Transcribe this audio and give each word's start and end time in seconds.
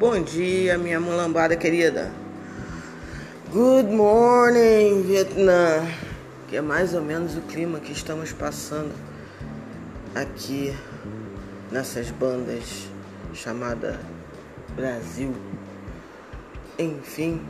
Bom 0.00 0.22
dia, 0.22 0.78
minha 0.78 0.98
mulambada 0.98 1.54
querida. 1.54 2.10
Good 3.52 3.92
morning, 3.92 5.02
Vietnã. 5.02 5.86
Que 6.48 6.56
é 6.56 6.62
mais 6.62 6.94
ou 6.94 7.02
menos 7.02 7.36
o 7.36 7.42
clima 7.42 7.78
que 7.80 7.92
estamos 7.92 8.32
passando 8.32 8.94
aqui 10.14 10.74
nessas 11.70 12.10
bandas 12.10 12.88
chamada 13.34 14.00
Brasil. 14.74 15.34
Enfim, 16.78 17.42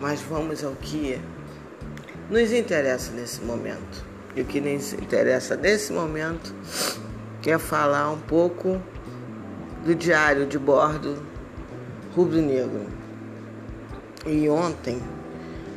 mas 0.00 0.20
vamos 0.22 0.64
ao 0.64 0.72
que 0.72 1.20
nos 2.28 2.50
interessa 2.50 3.12
nesse 3.12 3.40
momento. 3.42 4.04
E 4.34 4.40
o 4.40 4.44
que 4.44 4.60
nos 4.60 4.92
interessa 4.92 5.54
nesse 5.54 5.92
momento 5.92 6.52
é 7.46 7.56
falar 7.58 8.10
um 8.10 8.18
pouco 8.18 8.82
do 9.84 9.94
diário 9.94 10.46
de 10.46 10.58
bordo 10.58 11.35
rubro-negro. 12.16 12.86
E 14.24 14.48
ontem, 14.48 14.98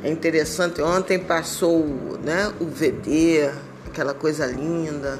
é 0.02 0.10
interessante, 0.10 0.80
ontem 0.80 1.18
passou 1.18 1.84
né, 2.24 2.50
o 2.58 2.64
VD, 2.64 3.50
aquela 3.86 4.14
coisa 4.14 4.46
linda, 4.46 5.18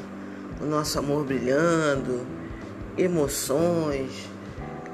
o 0.61 0.64
nosso 0.64 0.98
amor 0.98 1.25
brilhando, 1.25 2.27
emoções, 2.97 4.28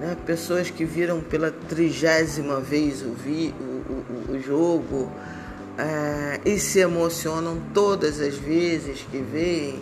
né, 0.00 0.16
pessoas 0.26 0.68
que 0.68 0.84
viram 0.84 1.20
pela 1.20 1.52
trigésima 1.52 2.60
vez 2.60 3.02
o, 3.02 3.12
vi, 3.12 3.54
o, 3.60 4.32
o, 4.32 4.36
o 4.36 4.42
jogo 4.42 5.10
é, 5.78 6.40
e 6.45 6.58
se 6.58 6.80
emocionam 6.80 7.62
todas 7.72 8.20
as 8.20 8.34
vezes 8.34 9.06
que 9.10 9.18
veem. 9.18 9.80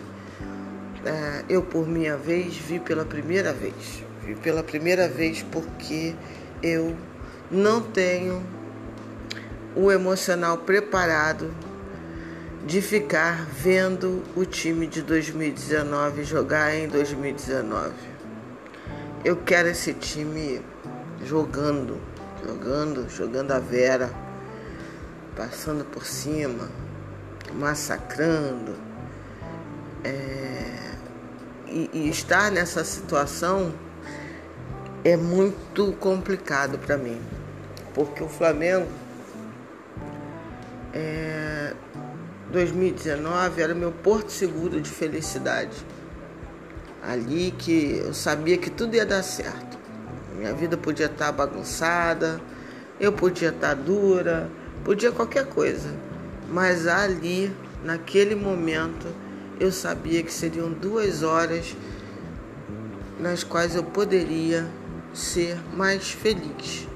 É, 1.03 1.43
eu, 1.49 1.61
por 1.61 1.87
minha 1.87 2.15
vez, 2.15 2.55
vi 2.55 2.79
pela 2.79 3.05
primeira 3.05 3.51
vez. 3.51 4.04
Pela 4.41 4.63
primeira 4.63 5.07
vez 5.07 5.43
porque 5.51 6.15
eu 6.61 6.95
não 7.51 7.81
tenho 7.81 8.43
o 9.75 9.91
emocional 9.91 10.59
preparado 10.59 11.53
de 12.65 12.81
ficar 12.81 13.45
vendo 13.45 14.23
o 14.35 14.45
time 14.45 14.87
de 14.87 15.01
2019 15.01 16.23
jogar 16.23 16.73
em 16.73 16.87
2019. 16.87 17.93
Eu 19.23 19.37
quero 19.37 19.69
esse 19.69 19.93
time 19.93 20.61
jogando, 21.23 21.99
jogando, 22.43 23.09
jogando 23.09 23.51
a 23.51 23.59
Vera 23.59 24.25
passando 25.35 25.83
por 25.83 26.05
cima, 26.05 26.69
massacrando. 27.53 28.75
É, 30.03 30.91
e, 31.67 31.89
e 31.93 32.09
estar 32.09 32.51
nessa 32.51 32.83
situação 32.83 33.73
é 35.05 35.15
muito 35.15 35.93
complicado 35.93 36.77
para 36.77 36.97
mim, 36.97 37.21
porque 37.93 38.21
o 38.21 38.27
Flamengo 38.27 38.87
é, 40.93 41.73
2019 42.51 43.61
era 43.61 43.73
meu 43.73 43.93
porto 43.93 44.31
seguro 44.31 44.81
de 44.81 44.89
felicidade. 44.89 45.77
Ali 47.01 47.53
que 47.57 48.01
eu 48.03 48.13
sabia 48.13 48.57
que 48.57 48.69
tudo 48.69 48.95
ia 48.95 49.05
dar 49.05 49.23
certo. 49.23 49.77
Minha 50.35 50.53
vida 50.53 50.75
podia 50.75 51.05
estar 51.05 51.31
bagunçada, 51.31 52.41
eu 52.99 53.13
podia 53.13 53.49
estar 53.49 53.75
dura, 53.75 54.49
Podia 54.85 55.11
qualquer 55.11 55.47
coisa, 55.47 55.89
mas 56.47 56.85
ali, 56.85 57.51
naquele 57.83 58.35
momento, 58.35 59.07
eu 59.59 59.71
sabia 59.71 60.21
que 60.21 60.31
seriam 60.31 60.71
duas 60.71 61.23
horas 61.23 61.75
nas 63.19 63.43
quais 63.43 63.75
eu 63.75 63.83
poderia 63.83 64.63
ser 65.15 65.57
mais 65.73 66.11
feliz. 66.11 66.87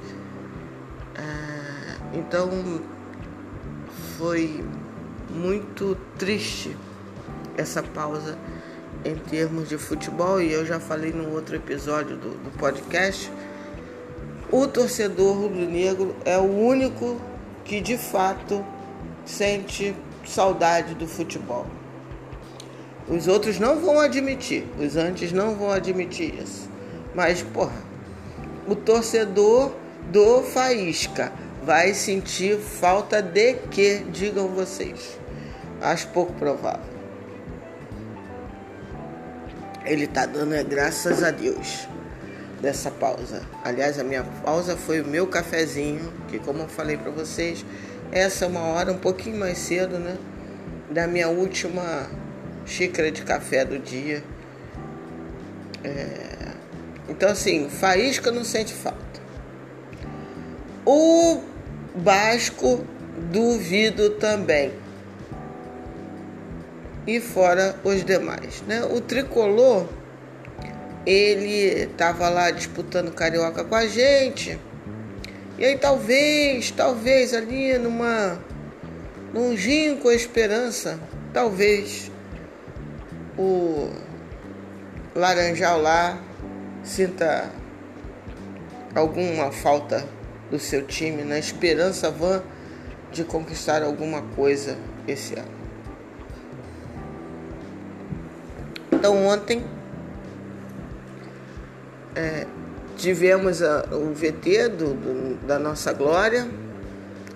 É, 1.15 2.17
então 2.17 2.49
foi 4.17 4.63
muito 5.29 5.97
triste 6.17 6.75
essa 7.57 7.81
pausa 7.81 8.37
em 9.05 9.15
termos 9.15 9.69
de 9.69 9.77
futebol 9.77 10.41
e 10.41 10.51
eu 10.51 10.65
já 10.65 10.79
falei 10.79 11.13
no 11.13 11.33
outro 11.33 11.55
episódio 11.55 12.17
do, 12.17 12.31
do 12.31 12.57
podcast. 12.57 13.31
O 14.51 14.67
torcedor 14.67 15.37
rubro-negro 15.37 16.15
é 16.25 16.37
o 16.37 16.43
único 16.43 17.21
que 17.63 17.79
de 17.79 17.97
fato 17.97 18.65
sente 19.23 19.95
saudade 20.25 20.95
do 20.95 21.07
futebol. 21.07 21.65
Os 23.07 23.27
outros 23.27 23.59
não 23.59 23.79
vão 23.79 23.99
admitir, 23.99 24.65
os 24.79 24.95
antes 24.95 25.31
não 25.31 25.55
vão 25.55 25.71
admitir 25.71 26.33
isso. 26.41 26.69
Mas, 27.15 27.41
porra, 27.41 27.89
o 28.69 28.75
torcedor 28.75 29.73
do 30.11 30.43
Faísca 30.43 31.31
vai 31.63 31.93
sentir 31.93 32.57
falta 32.57 33.21
de 33.21 33.55
que, 33.71 33.99
digam 34.11 34.47
vocês. 34.47 35.19
Acho 35.81 36.07
pouco 36.09 36.33
provável. 36.33 36.99
Ele 39.85 40.05
tá 40.05 40.25
dando 40.25 40.53
é 40.53 40.63
graças 40.63 41.23
a 41.23 41.31
Deus 41.31 41.87
dessa 42.61 42.91
pausa. 42.91 43.41
Aliás, 43.63 43.99
a 43.99 44.03
minha 44.03 44.23
pausa 44.43 44.77
foi 44.77 45.01
o 45.01 45.07
meu 45.07 45.25
cafezinho, 45.25 46.11
que 46.27 46.37
como 46.37 46.61
eu 46.63 46.67
falei 46.67 46.97
para 46.97 47.09
vocês, 47.09 47.65
essa 48.11 48.45
é 48.45 48.47
uma 48.47 48.61
hora 48.61 48.91
um 48.91 48.97
pouquinho 48.97 49.37
mais 49.37 49.57
cedo, 49.57 49.97
né? 49.97 50.17
Da 50.91 51.07
minha 51.07 51.29
última 51.29 52.07
xícara 52.65 53.11
de 53.11 53.23
café 53.23 53.65
do 53.65 53.79
dia. 53.79 54.23
É... 55.83 56.28
Então 57.09 57.29
assim, 57.29 57.69
faísca 57.69 58.31
não 58.31 58.43
sente 58.43 58.73
falta. 58.73 59.19
O 60.85 61.41
Basco 61.95 62.85
duvido 63.31 64.11
também. 64.11 64.71
E 67.05 67.19
fora 67.19 67.75
os 67.83 68.03
demais, 68.05 68.61
né? 68.67 68.83
O 68.85 69.01
tricolor 69.01 69.87
ele 71.05 71.83
estava 71.83 72.29
lá 72.29 72.51
disputando 72.51 73.11
carioca 73.11 73.63
com 73.63 73.75
a 73.75 73.87
gente. 73.87 74.59
E 75.57 75.65
aí 75.65 75.77
talvez, 75.77 76.71
talvez 76.71 77.33
ali 77.33 77.77
numa 77.77 78.39
num 79.33 79.55
com 79.97 80.09
a 80.09 80.15
esperança, 80.15 80.99
talvez 81.33 82.11
o 83.37 83.89
Laranjal 85.15 85.81
lá 85.81 86.17
sinta 86.83 87.51
alguma 88.95 89.51
falta 89.51 90.05
do 90.49 90.57
seu 90.57 90.85
time 90.85 91.23
na 91.23 91.37
esperança 91.37 92.09
vã 92.09 92.41
de 93.11 93.23
conquistar 93.23 93.83
alguma 93.83 94.21
coisa 94.35 94.77
esse 95.07 95.35
ano. 95.35 95.59
Então 98.91 99.25
ontem 99.25 99.63
é, 102.15 102.45
tivemos 102.97 103.61
a, 103.61 103.85
o 103.91 104.13
VT 104.13 104.69
do, 104.69 104.93
do, 104.93 105.47
da 105.47 105.57
nossa 105.57 105.93
glória 105.93 106.47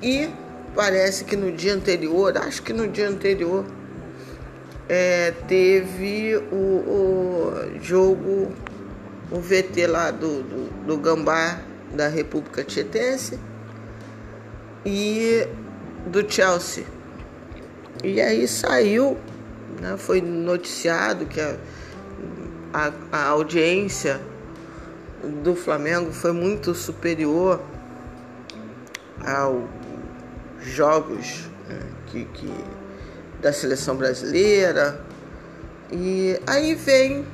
e 0.01 0.29
parece 0.75 1.23
que 1.23 1.35
no 1.35 1.51
dia 1.51 1.73
anterior, 1.73 2.37
acho 2.37 2.61
que 2.61 2.73
no 2.73 2.87
dia 2.87 3.07
anterior, 3.07 3.65
é, 4.89 5.31
teve 5.47 6.35
o, 6.51 6.55
o, 6.55 7.79
jogo, 7.81 8.51
o 9.33 9.39
VT 9.39 9.87
lá 9.87 10.11
do, 10.11 10.43
do, 10.43 10.85
do 10.85 10.97
Gambá 10.97 11.59
da 11.91 12.07
República 12.07 12.63
Tietense 12.63 13.39
e 14.85 15.47
do 16.05 16.29
Chelsea. 16.31 16.85
E 18.03 18.21
aí 18.21 18.47
saiu, 18.47 19.17
né, 19.81 19.97
foi 19.97 20.21
noticiado 20.21 21.25
que 21.25 21.41
a, 21.41 21.55
a, 22.71 22.91
a 23.11 23.27
audiência 23.29 24.21
do 25.43 25.55
Flamengo 25.55 26.11
foi 26.11 26.31
muito 26.31 26.75
superior 26.75 27.59
aos 29.25 29.63
jogos 30.61 31.49
né, 31.67 31.79
que, 32.07 32.25
que, 32.25 32.53
da 33.41 33.51
seleção 33.51 33.95
brasileira. 33.95 35.01
E 35.91 36.39
aí 36.45 36.75
vem 36.75 37.25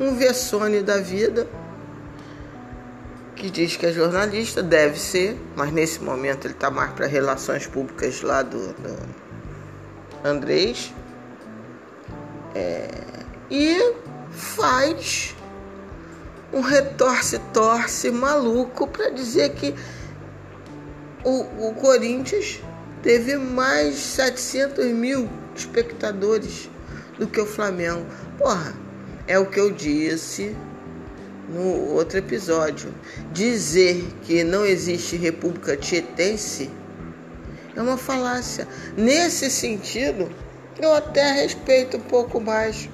um 0.00 0.16
Vessone 0.16 0.82
da 0.82 0.98
vida 0.98 1.46
que 3.34 3.50
diz 3.50 3.76
que 3.76 3.84
é 3.84 3.92
jornalista, 3.92 4.62
deve 4.62 4.98
ser, 4.98 5.38
mas 5.54 5.70
nesse 5.72 6.00
momento 6.00 6.46
ele 6.46 6.54
está 6.54 6.70
mais 6.70 6.92
para 6.92 7.06
relações 7.06 7.66
públicas 7.66 8.22
lá 8.22 8.42
do, 8.42 8.72
do 8.72 8.96
Andrés. 10.24 10.94
É, 12.54 12.88
e 13.50 13.94
faz 14.30 15.36
um 16.52 16.60
retorce-torce 16.60 18.10
maluco 18.10 18.86
para 18.86 19.10
dizer 19.10 19.50
que 19.50 19.74
o, 21.24 21.68
o 21.68 21.74
Corinthians 21.74 22.62
teve 23.02 23.36
mais 23.36 23.96
700 23.96 24.86
mil 24.86 25.28
espectadores 25.54 26.70
do 27.18 27.26
que 27.26 27.40
o 27.40 27.46
Flamengo. 27.46 28.06
Porra, 28.38 28.72
é 29.26 29.38
o 29.38 29.46
que 29.46 29.58
eu 29.58 29.70
disse 29.70 30.54
no 31.48 31.94
outro 31.94 32.18
episódio, 32.18 32.92
dizer 33.32 34.06
que 34.22 34.42
não 34.42 34.64
existe 34.64 35.16
República 35.16 35.76
Tietense 35.76 36.70
é 37.76 37.82
uma 37.82 37.96
falácia. 37.96 38.66
Nesse 38.96 39.50
sentido, 39.50 40.30
eu 40.80 40.94
até 40.94 41.32
respeito 41.32 41.96
um 41.96 42.00
pouco 42.00 42.40
mais 42.40 42.88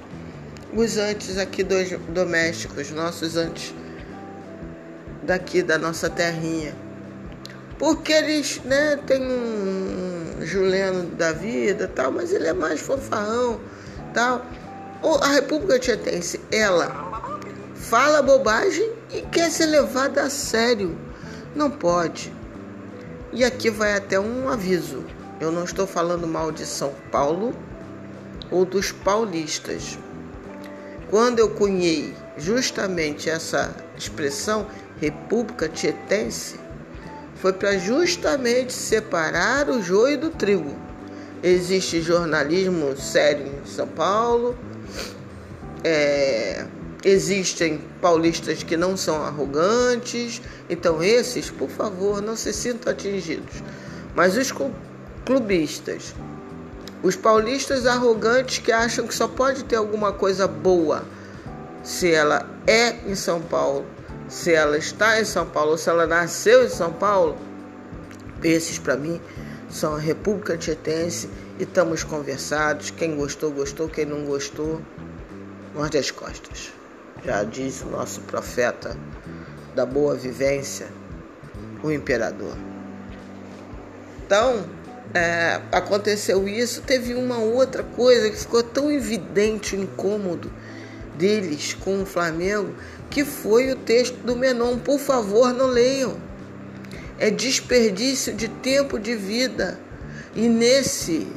os 0.73 0.97
antes 0.97 1.37
aqui 1.37 1.63
dos 1.63 1.89
domésticos, 2.09 2.91
nossos 2.91 3.35
antes 3.35 3.73
daqui 5.23 5.61
da 5.61 5.77
nossa 5.77 6.09
terrinha. 6.09 6.73
Porque 7.77 8.11
eles, 8.11 8.61
né, 8.63 8.97
tem 9.05 9.21
um 9.21 10.45
Juliano 10.45 11.03
da 11.15 11.31
vida, 11.31 11.87
tal, 11.87 12.11
mas 12.11 12.31
ele 12.31 12.47
é 12.47 12.53
mais 12.53 12.79
fanfarrão, 12.79 13.59
tal. 14.13 14.45
A 15.03 15.27
República 15.27 15.79
Tietense, 15.79 16.39
ela 16.51 17.31
fala 17.75 18.21
bobagem 18.21 18.91
e 19.11 19.21
quer 19.21 19.49
ser 19.49 19.67
levada 19.67 20.23
a 20.23 20.29
sério. 20.29 20.97
Não 21.55 21.69
pode. 21.69 22.33
E 23.31 23.43
aqui 23.43 23.69
vai 23.69 23.95
até 23.95 24.19
um 24.19 24.49
aviso. 24.49 25.03
Eu 25.39 25.51
não 25.51 25.63
estou 25.63 25.87
falando 25.87 26.27
mal 26.27 26.51
de 26.51 26.65
São 26.65 26.93
Paulo 27.11 27.55
ou 28.49 28.65
dos 28.65 28.91
paulistas. 28.91 29.97
Quando 31.09 31.39
eu 31.39 31.49
cunhei 31.49 32.15
justamente 32.37 33.29
essa 33.29 33.75
expressão, 33.97 34.67
República 34.99 35.67
Tietense, 35.67 36.59
foi 37.35 37.53
para 37.53 37.77
justamente 37.77 38.73
separar 38.73 39.69
o 39.69 39.81
joio 39.81 40.17
do 40.17 40.29
trigo. 40.29 40.75
Existe 41.43 42.01
jornalismo 42.01 42.95
sério 42.95 43.47
em 43.47 43.65
São 43.65 43.87
Paulo, 43.87 44.57
é, 45.83 46.65
existem 47.03 47.81
paulistas 48.01 48.63
que 48.63 48.77
não 48.77 48.95
são 48.95 49.23
arrogantes, 49.23 50.41
então 50.69 51.01
esses, 51.01 51.49
por 51.49 51.69
favor, 51.69 52.21
não 52.21 52.35
se 52.35 52.53
sintam 52.53 52.91
atingidos. 52.91 53.63
Mas 54.15 54.37
os 54.37 54.53
clubistas, 55.25 56.13
os 57.01 57.15
paulistas 57.15 57.85
arrogantes 57.85 58.59
que 58.59 58.71
acham 58.71 59.07
que 59.07 59.15
só 59.15 59.27
pode 59.27 59.63
ter 59.63 59.75
alguma 59.75 60.11
coisa 60.11 60.47
boa 60.47 61.03
se 61.83 62.11
ela 62.11 62.47
é 62.67 62.95
em 63.07 63.15
São 63.15 63.41
Paulo, 63.41 63.85
se 64.27 64.53
ela 64.53 64.77
está 64.77 65.19
em 65.19 65.25
São 65.25 65.45
Paulo, 65.47 65.77
se 65.77 65.89
ela 65.89 66.05
nasceu 66.05 66.65
em 66.65 66.69
São 66.69 66.93
Paulo, 66.93 67.35
esses 68.43 68.77
para 68.77 68.95
mim 68.95 69.19
são 69.69 69.95
a 69.95 69.99
República 69.99 70.57
Tietense 70.57 71.29
e 71.61 71.63
estamos 71.63 72.03
conversados. 72.03 72.89
Quem 72.89 73.15
gostou, 73.15 73.51
gostou, 73.51 73.87
quem 73.87 74.03
não 74.03 74.25
gostou, 74.25 74.81
morde 75.75 75.95
as 75.99 76.09
costas. 76.09 76.73
Já 77.23 77.43
diz 77.43 77.83
o 77.83 77.85
nosso 77.85 78.21
profeta 78.21 78.97
da 79.75 79.85
boa 79.85 80.15
vivência, 80.15 80.87
o 81.83 81.91
imperador. 81.91 82.57
Então, 84.25 84.65
é, 85.13 85.61
aconteceu 85.71 86.47
isso, 86.47 86.81
teve 86.81 87.13
uma 87.13 87.37
outra 87.37 87.83
coisa 87.83 88.31
que 88.31 88.37
ficou 88.37 88.63
tão 88.63 88.91
evidente 88.91 89.75
o 89.75 89.83
incômodo 89.83 90.51
deles 91.15 91.75
com 91.75 92.01
o 92.01 92.05
Flamengo, 92.07 92.73
que 93.07 93.23
foi 93.23 93.71
o 93.71 93.75
texto 93.75 94.15
do 94.25 94.35
Menon. 94.35 94.79
Por 94.79 94.97
favor, 94.97 95.53
não 95.53 95.67
leiam. 95.67 96.17
É 97.19 97.29
desperdício 97.29 98.33
de 98.33 98.47
tempo 98.47 98.97
de 98.97 99.15
vida. 99.15 99.79
E 100.33 100.47
nesse 100.47 101.27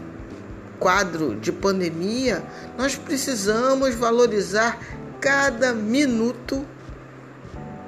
quadro 0.78 1.36
de 1.36 1.52
pandemia, 1.52 2.42
nós 2.76 2.96
precisamos 2.96 3.94
valorizar 3.94 4.78
cada 5.20 5.72
minuto 5.72 6.66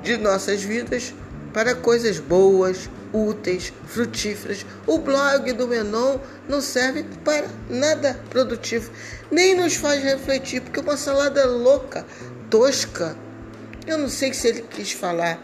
de 0.02 0.16
nossas 0.16 0.62
vidas 0.62 1.14
para 1.52 1.74
coisas 1.74 2.18
boas, 2.18 2.88
úteis, 3.12 3.72
frutíferas. 3.86 4.64
O 4.86 4.98
blog 4.98 5.52
do 5.52 5.66
Menon 5.66 6.18
não 6.48 6.60
serve 6.60 7.04
para 7.24 7.46
nada 7.68 8.18
produtivo, 8.30 8.90
nem 9.30 9.54
nos 9.54 9.74
faz 9.74 10.02
refletir, 10.02 10.60
porque 10.60 10.80
uma 10.80 10.96
salada 10.96 11.46
louca, 11.46 12.04
tosca. 12.50 13.16
Eu 13.86 13.98
não 13.98 14.08
sei 14.08 14.34
se 14.34 14.48
ele 14.48 14.62
quis 14.62 14.92
falar 14.92 15.42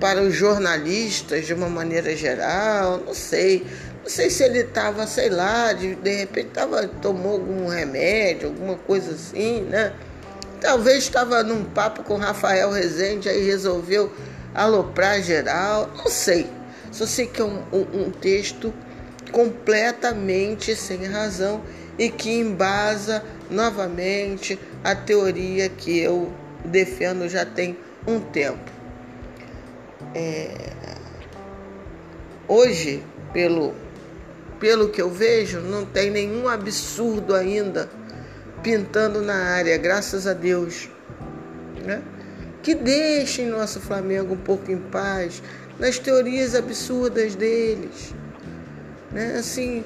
para 0.00 0.22
os 0.22 0.34
jornalistas 0.34 1.46
de 1.46 1.54
uma 1.54 1.68
maneira 1.68 2.14
geral, 2.16 3.02
não 3.06 3.14
sei. 3.14 3.66
Não 4.06 4.10
sei 4.10 4.30
se 4.30 4.44
ele 4.44 4.60
estava, 4.60 5.04
sei 5.04 5.28
lá, 5.28 5.72
de, 5.72 5.96
de 5.96 6.14
repente 6.14 6.50
tava, 6.50 6.86
tomou 6.86 7.32
algum 7.32 7.66
remédio, 7.66 8.50
alguma 8.50 8.76
coisa 8.76 9.10
assim, 9.10 9.62
né? 9.62 9.92
Talvez 10.60 10.98
estava 10.98 11.42
num 11.42 11.64
papo 11.64 12.04
com 12.04 12.14
Rafael 12.14 12.70
Rezende, 12.70 13.28
aí 13.28 13.44
resolveu 13.44 14.12
aloprar 14.54 15.20
geral, 15.20 15.90
não 15.96 16.06
sei. 16.06 16.46
Só 16.92 17.04
sei 17.04 17.26
que 17.26 17.40
é 17.40 17.44
um, 17.44 17.60
um, 17.72 18.02
um 18.04 18.10
texto 18.12 18.72
completamente 19.32 20.76
sem 20.76 21.04
razão 21.06 21.60
e 21.98 22.08
que 22.08 22.30
embasa 22.30 23.24
novamente 23.50 24.56
a 24.84 24.94
teoria 24.94 25.68
que 25.68 25.98
eu 25.98 26.32
defendo 26.64 27.28
já 27.28 27.44
tem 27.44 27.76
um 28.06 28.20
tempo. 28.20 28.70
É... 30.14 30.54
Hoje, 32.46 33.02
pelo, 33.32 33.74
pelo 34.58 34.88
que 34.88 35.00
eu 35.00 35.10
vejo, 35.10 35.60
não 35.60 35.84
tem 35.84 36.10
nenhum 36.10 36.48
absurdo 36.48 37.34
ainda 37.34 37.88
pintando 38.62 39.22
na 39.22 39.34
área, 39.34 39.76
graças 39.76 40.26
a 40.26 40.32
Deus. 40.32 40.88
Né? 41.84 42.02
Que 42.62 42.74
deixem 42.74 43.46
nosso 43.46 43.80
Flamengo 43.80 44.34
um 44.34 44.38
pouco 44.38 44.70
em 44.70 44.78
paz 44.78 45.42
nas 45.78 45.98
teorias 45.98 46.54
absurdas 46.54 47.34
deles. 47.34 48.14
Né? 49.12 49.36
Assim, 49.38 49.84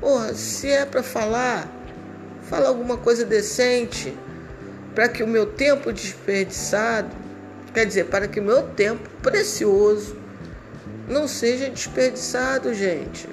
porra, 0.00 0.34
se 0.34 0.68
é 0.68 0.84
para 0.84 1.02
falar, 1.02 1.70
fala 2.42 2.68
alguma 2.68 2.96
coisa 2.96 3.24
decente 3.24 4.16
para 4.94 5.08
que 5.08 5.22
o 5.22 5.26
meu 5.26 5.46
tempo 5.46 5.92
desperdiçado, 5.92 7.10
quer 7.72 7.86
dizer, 7.86 8.06
para 8.06 8.28
que 8.28 8.40
o 8.40 8.42
meu 8.42 8.62
tempo 8.68 9.08
precioso 9.22 10.16
não 11.08 11.26
seja 11.26 11.70
desperdiçado, 11.70 12.74
gente. 12.74 13.28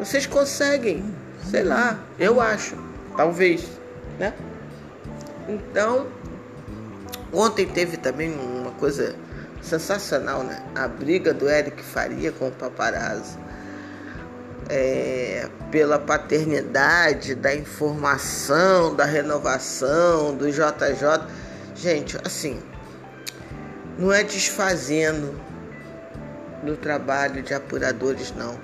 Vocês 0.00 0.24
conseguem, 0.24 1.04
sei 1.50 1.62
lá, 1.62 2.02
eu 2.18 2.40
acho, 2.40 2.74
talvez, 3.18 3.68
né? 4.18 4.32
Então, 5.46 6.06
ontem 7.30 7.66
teve 7.66 7.98
também 7.98 8.32
uma 8.32 8.70
coisa 8.72 9.14
sensacional, 9.60 10.42
né? 10.42 10.62
A 10.74 10.88
briga 10.88 11.34
do 11.34 11.50
Eric 11.50 11.82
Faria 11.82 12.32
com 12.32 12.48
o 12.48 12.50
paparazzo. 12.50 13.38
É, 14.70 15.46
pela 15.70 15.98
paternidade, 15.98 17.34
da 17.34 17.54
informação, 17.54 18.94
da 18.94 19.04
renovação, 19.04 20.34
do 20.34 20.50
JJ. 20.50 21.26
Gente, 21.74 22.16
assim, 22.24 22.58
não 23.98 24.10
é 24.10 24.24
desfazendo 24.24 25.38
do 26.62 26.74
trabalho 26.74 27.42
de 27.42 27.52
apuradores, 27.52 28.32
não. 28.34 28.58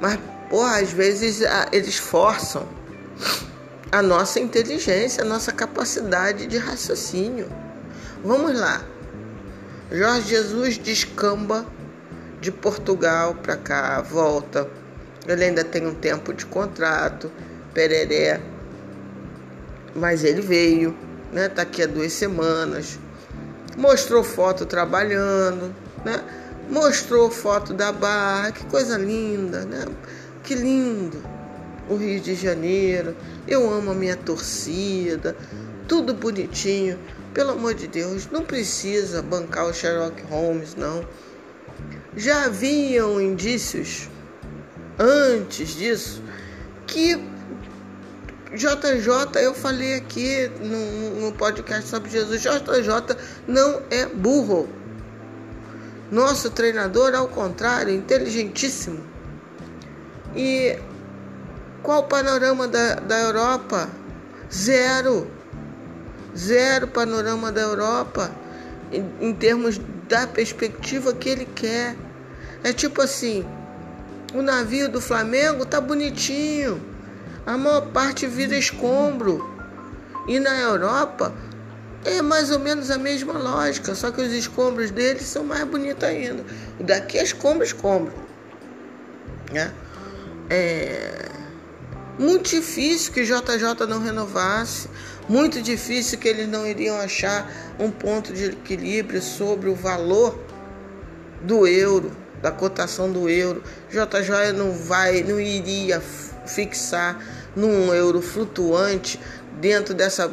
Mas, 0.00 0.18
porra, 0.50 0.80
às 0.80 0.92
vezes 0.92 1.40
eles 1.72 1.96
forçam 1.96 2.66
a 3.90 4.02
nossa 4.02 4.38
inteligência, 4.40 5.22
a 5.22 5.26
nossa 5.26 5.52
capacidade 5.52 6.46
de 6.46 6.58
raciocínio. 6.58 7.48
Vamos 8.22 8.58
lá. 8.58 8.84
Jorge 9.90 10.28
Jesus 10.28 10.76
descamba 10.76 11.64
de 12.40 12.52
Portugal 12.52 13.34
para 13.34 13.56
cá, 13.56 14.00
volta. 14.00 14.68
Ele 15.26 15.44
ainda 15.44 15.64
tem 15.64 15.86
um 15.86 15.94
tempo 15.94 16.32
de 16.32 16.46
contrato, 16.46 17.30
pereré. 17.72 18.40
Mas 19.94 20.24
ele 20.24 20.40
veio, 20.40 20.96
né? 21.32 21.48
Tá 21.48 21.62
aqui 21.62 21.82
há 21.82 21.86
duas 21.86 22.12
semanas. 22.12 22.98
Mostrou 23.76 24.22
foto 24.22 24.64
trabalhando, 24.66 25.74
né? 26.04 26.22
Mostrou 26.68 27.30
foto 27.30 27.74
da 27.74 27.90
barra, 27.90 28.52
que 28.52 28.64
coisa 28.66 28.96
linda, 28.96 29.64
né? 29.64 29.84
Que 30.50 30.56
lindo. 30.56 31.22
O 31.88 31.94
Rio 31.94 32.18
de 32.18 32.34
Janeiro. 32.34 33.16
Eu 33.46 33.72
amo 33.72 33.92
a 33.92 33.94
minha 33.94 34.16
torcida. 34.16 35.36
Tudo 35.86 36.12
bonitinho. 36.12 36.98
Pelo 37.32 37.52
amor 37.52 37.72
de 37.74 37.86
Deus, 37.86 38.26
não 38.32 38.44
precisa 38.44 39.22
bancar 39.22 39.66
o 39.66 39.72
Sherlock 39.72 40.20
Holmes, 40.24 40.74
não. 40.74 41.06
Já 42.16 42.46
haviam 42.46 43.20
indícios 43.20 44.08
antes 44.98 45.68
disso 45.76 46.20
que 46.84 47.14
JJ, 48.52 49.40
eu 49.40 49.54
falei 49.54 49.94
aqui 49.94 50.50
no, 50.60 51.26
no 51.26 51.32
podcast 51.32 51.88
sobre 51.88 52.10
Jesus, 52.10 52.42
JJ 52.42 53.16
não 53.46 53.82
é 53.88 54.04
burro. 54.06 54.68
Nosso 56.10 56.50
treinador, 56.50 57.14
ao 57.14 57.28
contrário, 57.28 57.94
inteligentíssimo. 57.94 59.09
E 60.34 60.78
qual 61.82 62.00
o 62.00 62.04
panorama 62.04 62.68
da, 62.68 62.94
da 62.96 63.18
Europa? 63.18 63.88
Zero. 64.52 65.30
zero 66.36 66.88
panorama 66.88 67.50
da 67.52 67.60
Europa 67.60 68.30
em, 68.92 69.04
em 69.20 69.34
termos 69.34 69.80
da 70.08 70.26
perspectiva 70.26 71.12
que 71.14 71.28
ele 71.28 71.46
quer. 71.46 71.96
É 72.62 72.72
tipo 72.72 73.00
assim, 73.00 73.46
o 74.34 74.42
navio 74.42 74.88
do 74.88 75.00
Flamengo 75.00 75.64
tá 75.64 75.80
bonitinho, 75.80 76.80
a 77.46 77.56
maior 77.56 77.86
parte 77.92 78.26
vira 78.26 78.56
escombro. 78.56 79.48
E 80.28 80.38
na 80.38 80.60
Europa 80.60 81.32
é 82.04 82.22
mais 82.22 82.50
ou 82.50 82.58
menos 82.58 82.90
a 82.90 82.98
mesma 82.98 83.32
lógica, 83.32 83.94
só 83.94 84.10
que 84.10 84.20
os 84.20 84.32
escombros 84.32 84.90
deles 84.90 85.22
são 85.22 85.44
mais 85.44 85.64
bonitos 85.64 86.04
ainda. 86.04 86.44
Daqui 86.78 87.18
é 87.18 87.22
escombro, 87.22 87.64
escombro. 87.64 88.12
Né? 89.52 89.72
É 90.50 91.30
muito 92.20 92.50
difícil 92.50 93.14
que 93.14 93.24
JJ 93.24 93.86
não 93.88 94.02
renovasse, 94.02 94.90
muito 95.26 95.62
difícil 95.62 96.18
que 96.18 96.28
eles 96.28 96.46
não 96.46 96.66
iriam 96.66 96.98
achar 96.98 97.50
um 97.78 97.90
ponto 97.90 98.30
de 98.30 98.44
equilíbrio 98.44 99.22
sobre 99.22 99.70
o 99.70 99.74
valor 99.74 100.38
do 101.40 101.66
euro, 101.66 102.12
da 102.42 102.50
cotação 102.50 103.10
do 103.10 103.26
euro. 103.26 103.62
JJ 103.88 104.52
não 104.54 104.72
vai, 104.72 105.22
não 105.22 105.40
iria 105.40 105.98
fixar 106.46 107.18
num 107.56 107.94
euro 107.94 108.20
flutuante 108.20 109.18
dentro 109.58 109.94
dessa 109.94 110.30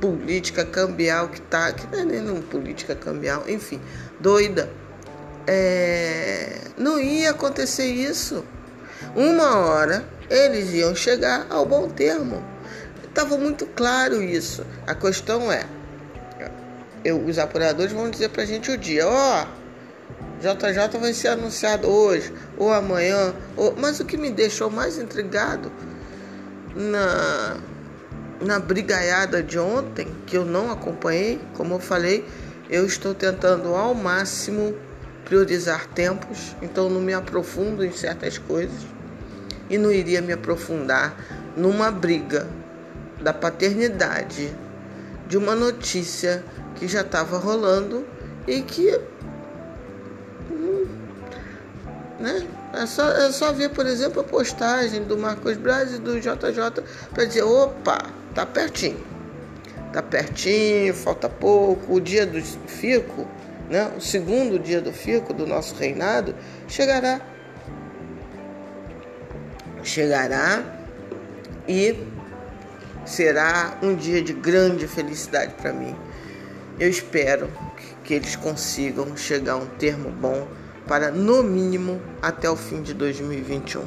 política 0.00 0.64
cambial 0.64 1.28
que 1.28 1.40
tá, 1.40 1.72
que 1.72 1.86
não 1.88 1.98
é 1.98 2.04
nem 2.04 2.42
política 2.42 2.94
cambial, 2.94 3.44
enfim, 3.48 3.80
doida. 4.20 4.70
É, 5.46 6.60
não 6.78 7.00
ia 7.00 7.30
acontecer 7.30 7.86
isso. 7.86 8.44
Uma 9.14 9.58
hora 9.58 10.04
eles 10.30 10.72
iam 10.72 10.94
chegar 10.94 11.46
ao 11.50 11.66
bom 11.66 11.88
termo. 11.88 12.42
Estava 13.04 13.36
muito 13.38 13.66
claro 13.66 14.22
isso. 14.22 14.66
A 14.86 14.94
questão 14.94 15.50
é, 15.52 15.64
eu, 17.04 17.24
os 17.24 17.38
apuradores 17.38 17.92
vão 17.92 18.10
dizer 18.10 18.30
para 18.30 18.42
a 18.42 18.46
gente 18.46 18.70
o 18.70 18.78
dia, 18.78 19.06
ó, 19.06 19.42
oh, 19.42 19.64
JJ 20.40 20.98
vai 20.98 21.12
ser 21.12 21.28
anunciado 21.28 21.88
hoje 21.88 22.32
ou 22.56 22.72
amanhã. 22.72 23.34
Ou... 23.56 23.74
Mas 23.76 24.00
o 24.00 24.04
que 24.04 24.16
me 24.16 24.30
deixou 24.30 24.70
mais 24.70 24.98
intrigado 24.98 25.70
na 26.74 27.56
na 28.40 28.58
brigaiada 28.58 29.42
de 29.42 29.58
ontem, 29.58 30.08
que 30.26 30.36
eu 30.36 30.44
não 30.44 30.70
acompanhei, 30.70 31.40
como 31.54 31.74
eu 31.74 31.78
falei, 31.78 32.26
eu 32.68 32.84
estou 32.84 33.14
tentando 33.14 33.74
ao 33.74 33.94
máximo 33.94 34.74
priorizar 35.24 35.86
tempos, 35.86 36.54
então 36.60 36.90
não 36.90 37.00
me 37.00 37.14
aprofundo 37.14 37.82
em 37.82 37.92
certas 37.92 38.36
coisas 38.36 38.93
e 39.68 39.78
não 39.78 39.90
iria 39.90 40.20
me 40.20 40.32
aprofundar 40.32 41.14
numa 41.56 41.90
briga 41.90 42.46
da 43.20 43.32
paternidade 43.32 44.54
de 45.26 45.36
uma 45.36 45.54
notícia 45.54 46.44
que 46.74 46.86
já 46.86 47.00
estava 47.00 47.38
rolando 47.38 48.06
e 48.46 48.60
que 48.62 49.00
hum, 50.50 50.86
né? 52.18 52.46
É 52.74 52.86
só, 52.86 53.08
é 53.08 53.30
só 53.30 53.52
ver, 53.52 53.70
por 53.70 53.86
exemplo, 53.86 54.20
a 54.20 54.24
postagem 54.24 55.04
do 55.04 55.16
Marcos 55.16 55.56
Braz 55.56 55.94
e 55.94 55.98
do 55.98 56.18
JJ 56.18 56.82
para 57.12 57.24
dizer, 57.24 57.42
opa, 57.42 58.10
tá 58.34 58.44
pertinho. 58.44 58.98
Tá 59.92 60.02
pertinho, 60.02 60.92
falta 60.92 61.28
pouco. 61.28 61.94
O 61.94 62.00
dia 62.00 62.26
do 62.26 62.42
Fico, 62.42 63.28
né? 63.70 63.92
o 63.96 64.00
segundo 64.00 64.58
dia 64.58 64.80
do 64.80 64.92
Fico 64.92 65.32
do 65.32 65.46
nosso 65.46 65.76
reinado, 65.76 66.34
chegará. 66.66 67.20
Chegará 69.84 70.64
e 71.68 71.94
será 73.06 73.78
um 73.82 73.94
dia 73.94 74.22
de 74.22 74.32
grande 74.32 74.88
felicidade 74.88 75.54
para 75.54 75.72
mim. 75.72 75.94
Eu 76.80 76.88
espero 76.88 77.48
que 78.02 78.14
eles 78.14 78.34
consigam 78.34 79.16
chegar 79.16 79.52
a 79.52 79.56
um 79.56 79.66
termo 79.66 80.10
bom 80.10 80.48
para 80.86 81.10
no 81.10 81.42
mínimo 81.42 82.00
até 82.20 82.48
o 82.50 82.56
fim 82.56 82.82
de 82.82 82.94
2021. 82.94 83.84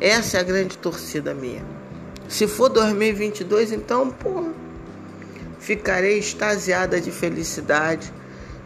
Essa 0.00 0.38
é 0.38 0.40
a 0.40 0.42
grande 0.42 0.76
torcida 0.78 1.34
minha. 1.34 1.62
Se 2.28 2.46
for 2.46 2.68
2022, 2.68 3.72
então, 3.72 4.10
pô, 4.10 4.48
ficarei 5.58 6.18
extasiada 6.18 7.00
de 7.00 7.10
felicidade. 7.10 8.12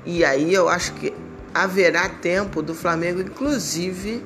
E 0.05 0.25
aí 0.25 0.53
eu 0.53 0.69
acho 0.69 0.93
que 0.95 1.13
haverá 1.55 2.09
tempo 2.09 2.63
do 2.63 2.75
Flamengo, 2.75 3.21
inclusive, 3.21 4.25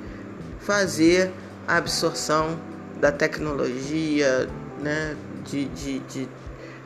fazer 0.61 1.33
a 1.67 1.77
absorção 1.77 2.59
da 3.01 3.13
tecnologia, 3.13 4.49
né, 4.81 5.17
de, 5.45 5.67
de, 5.67 5.99
de 6.01 6.29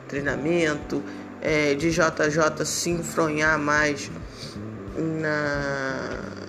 treinamento, 0.07 1.01
é, 1.41 1.73
de 1.73 1.89
JJ 1.89 2.65
se 2.65 2.89
enfronhar 2.89 3.57
mais 3.57 4.11
na 4.97 6.41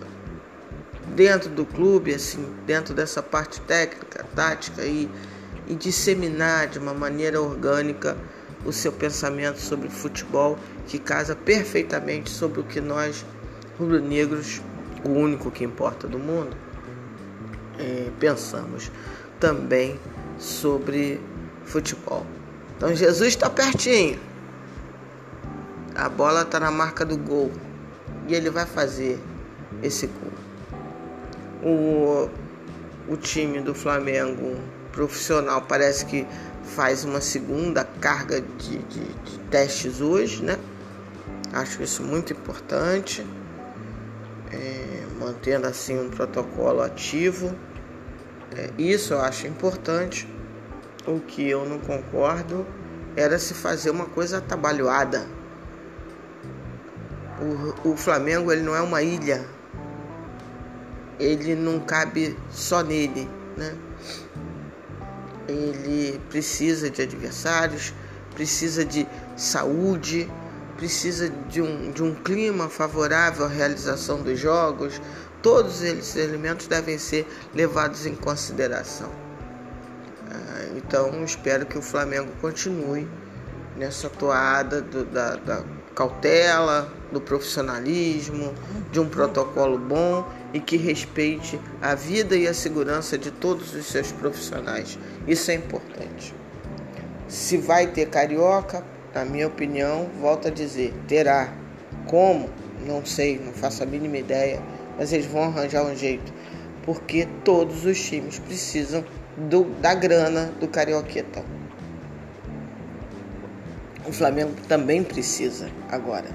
dentro 1.14 1.50
do 1.50 1.64
clube, 1.64 2.14
assim, 2.14 2.42
dentro 2.66 2.94
dessa 2.94 3.22
parte 3.22 3.60
técnica, 3.60 4.24
tática 4.34 4.82
e, 4.82 5.10
e 5.68 5.74
disseminar 5.74 6.68
de 6.68 6.78
uma 6.78 6.94
maneira 6.94 7.40
orgânica 7.40 8.16
o 8.64 8.72
seu 8.72 8.92
pensamento 8.92 9.58
sobre 9.58 9.88
futebol 9.88 10.58
que 10.86 10.98
casa 10.98 11.34
perfeitamente 11.34 12.30
sobre 12.30 12.60
o 12.60 12.64
que 12.64 12.80
nós 12.80 13.24
rubro-negros, 13.78 14.62
o 15.04 15.10
único 15.10 15.50
que 15.50 15.64
importa 15.64 16.06
do 16.06 16.18
mundo, 16.18 16.56
é, 17.78 18.10
pensamos 18.18 18.90
também 19.40 19.98
sobre 20.38 21.20
futebol. 21.64 22.26
Então 22.76 22.94
Jesus 22.94 23.28
está 23.28 23.48
pertinho. 23.48 24.18
A 25.94 26.08
bola 26.08 26.42
está 26.42 26.58
na 26.58 26.70
marca 26.70 27.04
do 27.04 27.16
gol 27.16 27.52
e 28.26 28.34
ele 28.34 28.50
vai 28.50 28.66
fazer 28.66 29.18
esse 29.82 30.06
gol 30.06 30.32
o, 31.62 32.28
o 33.08 33.16
time 33.16 33.60
do 33.60 33.74
Flamengo 33.74 34.56
profissional 34.90 35.62
parece 35.62 36.04
que 36.04 36.26
faz 36.64 37.04
uma 37.04 37.20
segunda 37.20 37.84
carga 37.84 38.40
de, 38.40 38.78
de, 38.78 39.00
de 39.00 39.38
testes 39.50 40.00
hoje, 40.00 40.42
né? 40.42 40.58
Acho 41.52 41.82
isso 41.82 42.02
muito 42.02 42.32
importante, 42.32 43.24
é, 44.52 45.06
mantendo 45.18 45.66
assim 45.66 45.98
um 45.98 46.10
protocolo 46.10 46.82
ativo. 46.82 47.54
É, 48.56 48.70
isso 48.78 49.14
eu 49.14 49.20
acho 49.20 49.46
importante. 49.46 50.28
O 51.06 51.20
que 51.20 51.48
eu 51.48 51.68
não 51.68 51.78
concordo 51.78 52.66
era 53.16 53.38
se 53.38 53.54
fazer 53.54 53.90
uma 53.90 54.06
coisa 54.06 54.38
atabalhoada. 54.38 55.26
O, 57.84 57.90
o 57.90 57.96
Flamengo 57.96 58.52
ele 58.52 58.62
não 58.62 58.76
é 58.76 58.80
uma 58.80 59.02
ilha, 59.02 59.44
ele 61.18 61.54
não 61.56 61.80
cabe 61.80 62.36
só 62.50 62.82
nele, 62.82 63.28
né? 63.56 63.74
Ele 65.48 66.20
precisa 66.30 66.88
de 66.88 67.02
adversários, 67.02 67.92
precisa 68.32 68.84
de 68.84 69.08
saúde, 69.36 70.30
precisa 70.82 71.30
de 71.48 71.62
um, 71.62 71.92
de 71.92 72.02
um 72.02 72.12
clima 72.12 72.68
favorável 72.68 73.44
à 73.44 73.48
realização 73.48 74.20
dos 74.20 74.36
jogos. 74.36 75.00
Todos 75.40 75.80
esses 75.80 76.16
elementos 76.16 76.66
devem 76.66 76.98
ser 76.98 77.24
levados 77.54 78.04
em 78.04 78.16
consideração. 78.16 79.08
Ah, 80.28 80.72
então, 80.76 81.22
espero 81.22 81.66
que 81.66 81.78
o 81.78 81.82
Flamengo 81.82 82.32
continue 82.40 83.08
nessa 83.76 84.10
toada 84.10 84.82
do, 84.82 85.04
da, 85.04 85.36
da 85.36 85.64
cautela, 85.94 86.92
do 87.12 87.20
profissionalismo, 87.20 88.52
de 88.90 88.98
um 88.98 89.08
protocolo 89.08 89.78
bom 89.78 90.28
e 90.52 90.58
que 90.58 90.76
respeite 90.76 91.60
a 91.80 91.94
vida 91.94 92.34
e 92.34 92.48
a 92.48 92.54
segurança 92.54 93.16
de 93.16 93.30
todos 93.30 93.72
os 93.72 93.86
seus 93.86 94.10
profissionais. 94.10 94.98
Isso 95.28 95.48
é 95.52 95.54
importante. 95.54 96.34
Se 97.28 97.56
vai 97.56 97.86
ter 97.86 98.08
carioca, 98.08 98.84
na 99.14 99.24
minha 99.24 99.46
opinião, 99.46 100.08
volto 100.20 100.48
a 100.48 100.50
dizer, 100.50 100.94
terá. 101.06 101.52
Como? 102.06 102.48
Não 102.86 103.04
sei, 103.04 103.38
não 103.38 103.52
faço 103.52 103.82
a 103.82 103.86
mínima 103.86 104.16
ideia, 104.16 104.60
mas 104.98 105.12
eles 105.12 105.26
vão 105.26 105.44
arranjar 105.44 105.84
um 105.84 105.94
jeito, 105.94 106.32
porque 106.84 107.28
todos 107.44 107.84
os 107.84 108.00
times 108.00 108.38
precisam 108.38 109.04
do, 109.36 109.64
da 109.80 109.94
grana 109.94 110.52
do 110.58 110.66
carioqueta. 110.66 111.44
O 114.04 114.12
Flamengo 114.12 114.52
também 114.68 115.02
precisa 115.04 115.70
agora. 115.88 116.28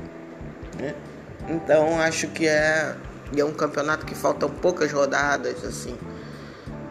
Né? 0.79 0.95
Então 1.49 1.99
acho 1.99 2.27
que 2.29 2.47
é, 2.47 2.95
é 3.35 3.43
um 3.43 3.53
campeonato 3.53 4.05
que 4.05 4.15
faltam 4.15 4.49
poucas 4.49 4.91
rodadas 4.91 5.63
assim. 5.65 5.97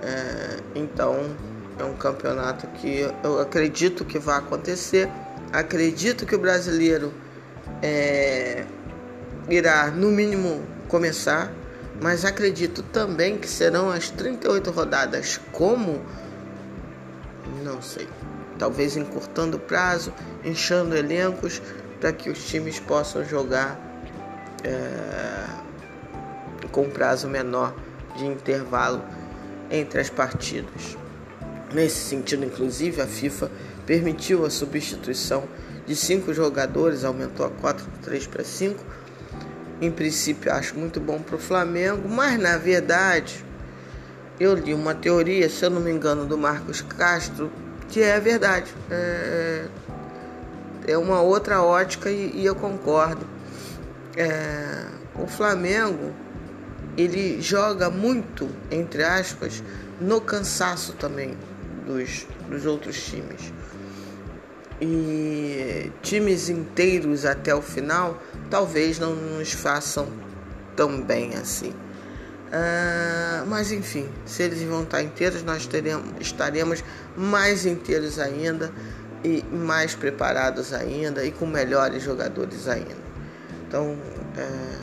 É, 0.02 0.60
então 0.74 1.34
é 1.78 1.84
um 1.84 1.94
campeonato 1.94 2.66
que 2.68 3.08
eu 3.22 3.40
acredito 3.40 4.04
que 4.04 4.18
vai 4.18 4.38
acontecer. 4.38 5.10
Acredito 5.52 6.26
que 6.26 6.34
o 6.34 6.38
brasileiro 6.38 7.12
é, 7.82 8.64
irá 9.48 9.90
no 9.90 10.10
mínimo 10.10 10.62
começar, 10.88 11.52
mas 12.00 12.24
acredito 12.24 12.82
também 12.82 13.38
que 13.38 13.48
serão 13.48 13.90
as 13.90 14.10
38 14.10 14.70
rodadas 14.70 15.40
como 15.52 16.02
não 17.62 17.80
sei. 17.82 18.08
talvez 18.58 18.96
encurtando 18.96 19.56
o 19.56 19.60
prazo, 19.60 20.12
inchando 20.44 20.96
elencos 20.96 21.60
para 22.00 22.12
que 22.12 22.30
os 22.30 22.46
times 22.46 22.78
possam 22.80 23.24
jogar 23.24 23.78
é, 24.64 25.44
com 26.70 26.88
prazo 26.88 27.28
menor 27.28 27.74
de 28.16 28.24
intervalo 28.26 29.02
entre 29.70 30.00
as 30.00 30.08
partidas. 30.08 30.96
Nesse 31.72 32.08
sentido, 32.08 32.44
inclusive, 32.44 33.02
a 33.02 33.06
FIFA 33.06 33.50
permitiu 33.86 34.44
a 34.44 34.50
substituição 34.50 35.44
de 35.86 35.94
cinco 35.94 36.34
jogadores, 36.34 37.04
aumentou 37.04 37.46
a 37.46 37.50
4 37.50 37.86
3 38.02 38.26
para 38.26 38.44
5. 38.44 38.84
Em 39.80 39.90
princípio, 39.90 40.52
acho 40.52 40.76
muito 40.76 41.00
bom 41.00 41.20
para 41.20 41.36
o 41.36 41.38
Flamengo, 41.38 42.08
mas 42.08 42.38
na 42.40 42.58
verdade, 42.58 43.44
eu 44.40 44.54
li 44.54 44.74
uma 44.74 44.94
teoria, 44.94 45.48
se 45.48 45.64
eu 45.64 45.70
não 45.70 45.80
me 45.80 45.90
engano, 45.90 46.26
do 46.26 46.36
Marcos 46.36 46.80
Castro, 46.80 47.52
que 47.88 48.02
é 48.02 48.18
verdade. 48.18 48.74
É, 48.90 49.66
é 50.88 50.98
uma 50.98 51.20
outra 51.20 51.62
ótica 51.62 52.10
e, 52.10 52.32
e 52.34 52.44
eu 52.44 52.54
concordo. 52.54 53.26
É, 54.16 54.86
o 55.14 55.26
Flamengo 55.26 56.12
ele 56.96 57.40
joga 57.40 57.90
muito, 57.90 58.48
entre 58.70 59.04
aspas, 59.04 59.62
no 60.00 60.20
cansaço 60.20 60.94
também 60.94 61.36
dos, 61.86 62.26
dos 62.48 62.66
outros 62.66 63.02
times. 63.04 63.52
E 64.80 65.90
times 66.02 66.50
inteiros 66.50 67.24
até 67.24 67.54
o 67.54 67.62
final 67.62 68.20
talvez 68.50 68.98
não 68.98 69.14
nos 69.14 69.52
façam 69.52 70.06
tão 70.74 71.00
bem 71.00 71.34
assim. 71.34 71.72
Uh, 72.46 73.46
mas 73.48 73.72
enfim, 73.72 74.08
se 74.24 74.42
eles 74.42 74.62
vão 74.62 74.82
estar 74.82 75.02
inteiros, 75.02 75.42
nós 75.42 75.66
teremos, 75.66 76.06
estaremos 76.20 76.84
mais 77.16 77.66
inteiros 77.66 78.18
ainda 78.18 78.70
e 79.24 79.42
mais 79.50 79.94
preparados 79.94 80.72
ainda 80.72 81.24
e 81.24 81.32
com 81.32 81.46
melhores 81.46 82.02
jogadores 82.02 82.68
ainda. 82.68 83.06
Então, 83.66 83.98
é, 84.36 84.76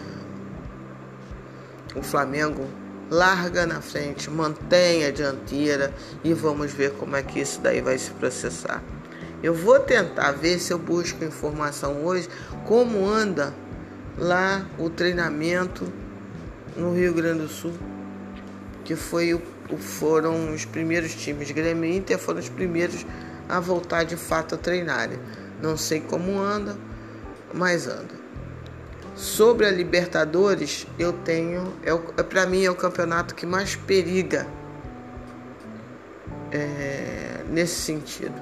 o 1.98 2.02
Flamengo 2.02 2.68
larga 3.10 3.66
na 3.66 3.82
frente, 3.82 4.30
mantém 4.30 5.06
a 5.06 5.12
dianteira 5.12 5.94
e 6.24 6.34
vamos 6.34 6.72
ver 6.72 6.92
como 6.94 7.16
é 7.16 7.24
que 7.24 7.40
isso 7.40 7.62
daí 7.62 7.82
vai 7.82 7.98
se 7.98 8.12
processar. 8.12 8.82
Eu 9.42 9.54
vou 9.54 9.80
tentar 9.80 10.32
ver 10.32 10.60
se 10.60 10.72
eu 10.72 10.80
busco 10.80 11.24
informação 11.24 12.06
hoje 12.06 12.30
como 12.66 13.06
anda 13.06 13.54
lá 14.18 14.66
o 14.80 14.90
treinamento 14.90 15.92
no 16.78 16.94
Rio 16.94 17.14
Grande 17.14 17.42
do 17.42 17.48
Sul, 17.48 17.74
que 18.86 18.96
foi 18.96 19.34
o, 19.34 19.42
foram 19.78 20.54
os 20.54 20.66
primeiros 20.66 21.14
times, 21.14 21.52
Grêmio 21.52 21.86
e 21.86 21.98
Inter 21.98 22.18
foram 22.18 22.40
os 22.40 22.50
primeiros 22.50 23.06
a 23.50 23.60
voltar 23.60 24.04
de 24.04 24.16
fato 24.16 24.56
a 24.56 24.58
treinar. 24.58 25.10
Não 25.62 25.78
sei 25.78 26.00
como 26.00 26.40
anda, 26.40 26.78
mas 27.54 27.88
anda. 27.88 28.23
Sobre 29.16 29.68
a 29.68 29.72
Libertadores, 29.72 30.88
eu 30.98 31.14
tenho, 31.14 31.72
é, 31.84 31.92
é 31.92 32.24
para 32.24 32.48
mim 32.48 32.66
é 32.66 32.72
o 32.72 32.76
campeonato 32.76 33.36
que 33.36 33.46
mais 33.46 33.76
periga 33.76 34.48
é, 36.52 37.44
nesse 37.50 37.76
sentido. 37.76 38.42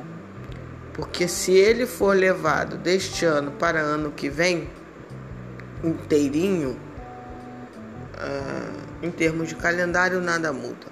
Porque 0.94 1.28
se 1.28 1.52
ele 1.52 1.86
for 1.86 2.16
levado 2.16 2.78
deste 2.78 3.26
ano 3.26 3.52
para 3.52 3.80
ano 3.80 4.12
que 4.12 4.30
vem, 4.30 4.70
inteirinho, 5.84 6.80
ah, 8.18 8.72
em 9.02 9.12
termos 9.12 9.50
de 9.50 9.56
calendário, 9.56 10.22
nada 10.22 10.54
muda. 10.54 10.88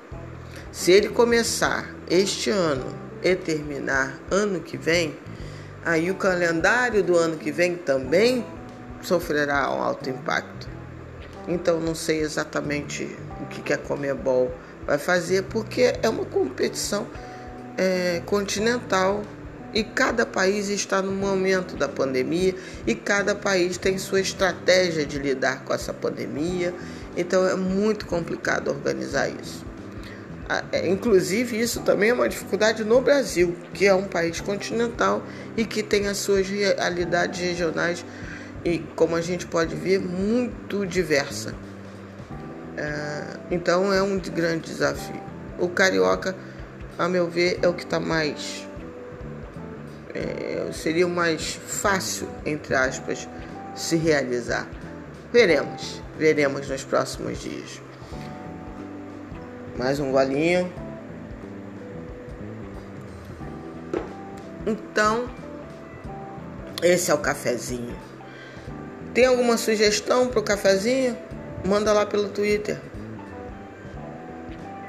Se 0.71 0.91
ele 0.91 1.09
começar 1.09 1.93
este 2.09 2.49
ano 2.49 2.85
e 3.21 3.35
terminar 3.35 4.19
ano 4.31 4.59
que 4.59 4.77
vem, 4.77 5.17
aí 5.85 6.09
o 6.09 6.15
calendário 6.15 7.03
do 7.03 7.15
ano 7.15 7.37
que 7.37 7.51
vem 7.51 7.75
também 7.75 8.45
sofrerá 9.01 9.69
um 9.71 9.81
alto 9.81 10.09
impacto. 10.09 10.67
Então 11.47 11.79
não 11.79 11.95
sei 11.95 12.19
exatamente 12.19 13.15
o 13.41 13.45
que 13.47 13.73
a 13.73 13.77
Comebol 13.77 14.51
vai 14.85 14.97
fazer, 14.97 15.43
porque 15.43 15.93
é 16.01 16.09
uma 16.09 16.25
competição 16.25 17.07
é, 17.77 18.21
continental 18.25 19.23
e 19.73 19.83
cada 19.83 20.25
país 20.25 20.69
está 20.69 21.01
no 21.01 21.11
momento 21.11 21.75
da 21.75 21.87
pandemia 21.87 22.55
e 22.85 22.95
cada 22.95 23.35
país 23.35 23.77
tem 23.77 23.97
sua 23.97 24.19
estratégia 24.19 25.05
de 25.05 25.19
lidar 25.19 25.63
com 25.63 25.73
essa 25.73 25.93
pandemia. 25.93 26.73
Então 27.15 27.47
é 27.47 27.55
muito 27.55 28.05
complicado 28.05 28.69
organizar 28.69 29.29
isso. 29.29 29.65
É, 30.71 30.87
inclusive, 30.87 31.59
isso 31.59 31.81
também 31.81 32.09
é 32.09 32.13
uma 32.13 32.27
dificuldade 32.27 32.83
no 32.83 32.99
Brasil, 33.01 33.55
que 33.71 33.85
é 33.85 33.93
um 33.93 34.05
país 34.05 34.41
continental 34.41 35.21
e 35.55 35.63
que 35.63 35.83
tem 35.83 36.07
as 36.07 36.17
suas 36.17 36.49
realidades 36.49 37.39
regionais 37.39 38.03
e, 38.63 38.79
como 38.95 39.15
a 39.15 39.21
gente 39.21 39.45
pode 39.45 39.75
ver, 39.75 39.99
muito 39.99 40.85
diversa. 40.85 41.53
É, 42.77 43.37
então 43.51 43.91
é 43.93 44.01
um 44.01 44.19
grande 44.19 44.71
desafio. 44.71 45.21
O 45.57 45.69
carioca, 45.69 46.35
a 46.97 47.07
meu 47.07 47.29
ver, 47.29 47.59
é 47.61 47.67
o 47.67 47.73
que 47.73 47.83
está 47.83 47.99
mais 47.99 48.67
é, 50.13 50.69
seria 50.73 51.05
o 51.05 51.09
mais 51.09 51.53
fácil, 51.53 52.27
entre 52.45 52.75
aspas, 52.75 53.27
se 53.75 53.95
realizar. 53.95 54.67
Veremos, 55.31 56.01
veremos 56.17 56.67
nos 56.67 56.83
próximos 56.83 57.39
dias. 57.39 57.81
Mais 59.77 59.99
um 59.99 60.11
golinho. 60.11 60.71
Então, 64.65 65.29
esse 66.81 67.11
é 67.11 67.13
o 67.13 67.19
cafezinho. 67.19 68.08
Tem 69.13 69.25
alguma 69.25 69.57
sugestão 69.57 70.27
para 70.27 70.39
o 70.39 70.43
cafezinho? 70.43 71.17
Manda 71.65 71.91
lá 71.91 72.05
pelo 72.05 72.29
Twitter. 72.29 72.79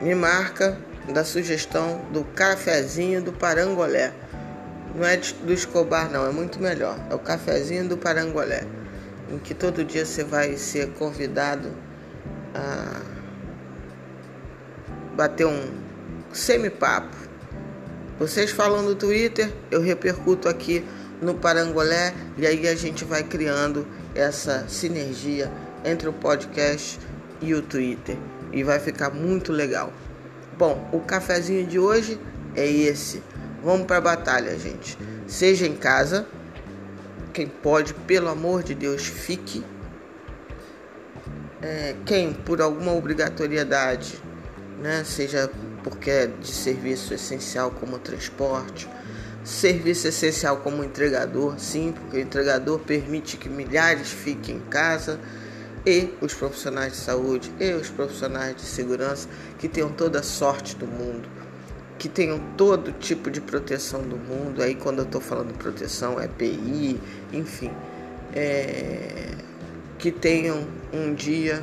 Me 0.02 0.14
marca 0.14 0.78
da 1.10 1.24
sugestão 1.24 2.02
do 2.12 2.22
cafezinho 2.24 3.22
do 3.22 3.32
Parangolé. 3.32 4.12
Não 4.94 5.06
é 5.06 5.16
do 5.16 5.52
Escobar, 5.52 6.10
não, 6.10 6.26
é 6.26 6.30
muito 6.30 6.60
melhor. 6.60 6.98
É 7.10 7.14
o 7.14 7.18
cafezinho 7.18 7.88
do 7.88 7.96
Parangolé, 7.96 8.64
em 9.30 9.38
que 9.38 9.54
todo 9.54 9.84
dia 9.84 10.04
você 10.04 10.22
vai 10.22 10.56
ser 10.56 10.90
convidado 10.94 11.72
a 12.54 13.00
bater 15.16 15.46
um 15.46 15.70
semi-papo. 16.32 17.16
Vocês 18.18 18.50
falam 18.50 18.82
no 18.82 18.94
Twitter, 18.94 19.50
eu 19.70 19.80
repercuto 19.80 20.46
aqui 20.46 20.84
no 21.22 21.34
Parangolé 21.34 22.12
e 22.36 22.46
aí 22.46 22.68
a 22.68 22.74
gente 22.74 23.04
vai 23.04 23.22
criando 23.22 23.86
essa 24.14 24.66
sinergia 24.68 25.50
entre 25.84 26.08
o 26.08 26.12
podcast 26.12 26.98
e 27.40 27.54
o 27.54 27.62
Twitter 27.62 28.16
e 28.52 28.62
vai 28.62 28.78
ficar 28.78 29.10
muito 29.10 29.52
legal. 29.52 29.92
Bom, 30.58 30.88
o 30.92 31.00
cafezinho 31.00 31.66
de 31.66 31.78
hoje 31.78 32.20
é 32.54 32.66
esse. 32.66 33.22
Vamos 33.62 33.86
para 33.86 33.96
a 33.96 34.00
batalha, 34.00 34.58
gente. 34.58 34.98
Seja 35.26 35.66
em 35.66 35.76
casa, 35.76 36.26
quem 37.32 37.46
pode, 37.46 37.94
pelo 37.94 38.28
amor 38.28 38.62
de 38.62 38.74
Deus, 38.74 39.06
fique. 39.06 39.64
É, 41.62 41.94
quem, 42.04 42.32
por 42.32 42.60
alguma 42.60 42.92
obrigatoriedade, 42.92 44.18
né, 44.80 45.04
seja 45.04 45.50
porque 45.84 46.10
é 46.10 46.26
de 46.26 46.48
serviço 46.48 47.14
essencial 47.14 47.70
como 47.70 47.98
transporte, 47.98 48.88
serviço 49.44 50.08
essencial 50.08 50.58
como 50.58 50.84
entregador, 50.84 51.58
sim, 51.58 51.92
porque 51.92 52.18
o 52.18 52.20
entregador 52.20 52.78
permite 52.78 53.36
que 53.36 53.48
milhares 53.48 54.10
fiquem 54.10 54.56
em 54.56 54.60
casa 54.60 55.18
e 55.86 56.10
os 56.20 56.34
profissionais 56.34 56.92
de 56.92 56.98
saúde 56.98 57.50
e 57.58 57.72
os 57.72 57.88
profissionais 57.88 58.54
de 58.56 58.62
segurança 58.62 59.28
que 59.58 59.68
tenham 59.68 59.90
toda 59.90 60.20
a 60.20 60.22
sorte 60.22 60.76
do 60.76 60.86
mundo 60.86 61.28
que 62.00 62.08
tenham 62.08 62.40
todo 62.56 62.92
tipo 62.92 63.30
de 63.30 63.42
proteção 63.42 64.00
do 64.00 64.16
mundo. 64.16 64.62
Aí, 64.62 64.74
quando 64.74 65.00
eu 65.00 65.04
estou 65.04 65.20
falando 65.20 65.52
proteção, 65.58 66.18
é 66.18 66.26
PI, 66.26 66.98
enfim, 67.30 67.70
é, 68.34 69.34
que 69.98 70.10
tenham 70.10 70.66
um 70.94 71.12
dia 71.12 71.62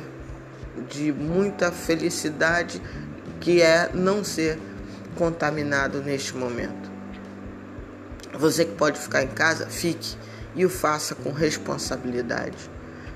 de 0.88 1.12
muita 1.12 1.72
felicidade, 1.72 2.80
que 3.40 3.60
é 3.60 3.90
não 3.92 4.22
ser 4.22 4.56
contaminado 5.16 6.00
neste 6.04 6.36
momento. 6.36 6.88
Você 8.38 8.64
que 8.64 8.74
pode 8.74 8.98
ficar 8.98 9.22
em 9.22 9.28
casa, 9.28 9.66
fique 9.66 10.16
e 10.54 10.64
o 10.64 10.70
faça 10.70 11.14
com 11.14 11.32
responsabilidade. 11.32 12.70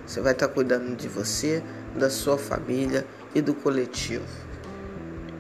Você 0.07 0.21
vai 0.21 0.33
estar 0.33 0.49
cuidando 0.49 0.95
de 0.97 1.09
você, 1.09 1.63
da 1.97 2.11
sua 2.11 2.37
família 2.37 3.07
e 3.35 3.41
do 3.41 3.55
coletivo. 3.55 4.27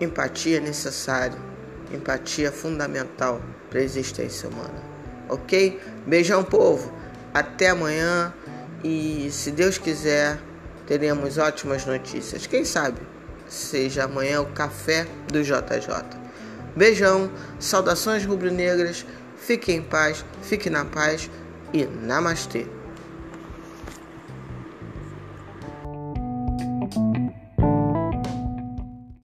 Empatia 0.00 0.56
é 0.56 0.60
necessário 0.60 1.52
Empatia 1.92 2.50
fundamental 2.50 3.40
para 3.68 3.80
a 3.80 3.82
existência 3.82 4.48
humana. 4.48 4.82
Ok? 5.28 5.78
Beijão, 6.06 6.42
povo. 6.42 6.92
Até 7.34 7.68
amanhã. 7.68 8.32
E 8.82 9.28
se 9.30 9.50
Deus 9.50 9.78
quiser, 9.78 10.38
teremos 10.86 11.38
ótimas 11.38 11.84
notícias. 11.84 12.46
Quem 12.46 12.64
sabe 12.64 13.00
seja 13.46 14.04
amanhã 14.04 14.40
o 14.40 14.46
café 14.46 15.06
do 15.30 15.42
JJ. 15.42 16.18
Beijão, 16.74 17.30
saudações 17.60 18.24
rubro-negras 18.24 19.04
fique 19.42 19.72
em 19.72 19.82
paz, 19.82 20.24
fique 20.42 20.70
na 20.70 20.84
paz 20.84 21.30
e 21.72 21.84
namastê. 21.84 22.66